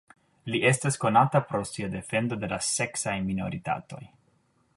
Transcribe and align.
Li 0.53 0.61
estas 0.69 0.97
konata 1.03 1.41
pro 1.51 1.61
sia 1.73 1.91
defendo 1.97 2.39
de 2.45 2.51
la 2.55 2.61
seksaj 2.71 3.15
minoritatoj. 3.31 4.03